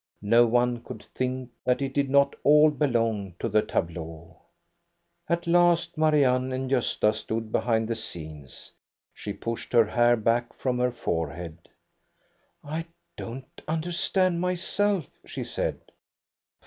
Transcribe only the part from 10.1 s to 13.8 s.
back from her forehead." I don't